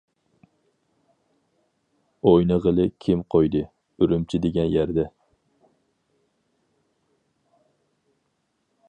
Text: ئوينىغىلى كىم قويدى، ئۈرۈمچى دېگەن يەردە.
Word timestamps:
ئوينىغىلى 2.31 2.87
كىم 3.07 3.21
قويدى، 3.35 3.61
ئۈرۈمچى 4.05 4.41
دېگەن 4.47 4.73
يەردە. 4.77 5.05